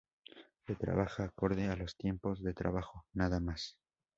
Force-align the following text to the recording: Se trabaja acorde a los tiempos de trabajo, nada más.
Se 0.65 0.73
trabaja 0.73 1.25
acorde 1.25 1.67
a 1.69 1.75
los 1.75 1.95
tiempos 1.95 2.41
de 2.41 2.55
trabajo, 2.55 3.05
nada 3.13 3.39
más. 3.39 3.77